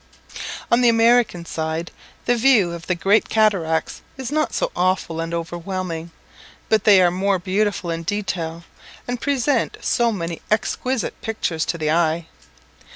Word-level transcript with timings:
On 0.71 0.81
the 0.81 0.89
American 0.89 1.45
Side, 1.45 1.91
the 2.25 2.35
view 2.35 2.71
of 2.71 2.87
the 2.87 2.95
great 2.95 3.29
cataracts 3.29 4.01
is 4.17 4.31
not 4.31 4.51
so 4.51 4.71
awful 4.75 5.19
and 5.19 5.31
overwhelming, 5.31 6.09
but 6.69 6.85
they 6.85 7.03
are 7.03 7.11
more 7.11 7.37
beautiful 7.37 7.91
in 7.91 8.01
detail, 8.01 8.63
and 9.07 9.21
present 9.21 9.77
so 9.79 10.11
many 10.11 10.41
exquisite 10.49 11.21
pictures 11.21 11.65
to 11.65 11.77
the 11.77 11.91
eye. 11.91 12.25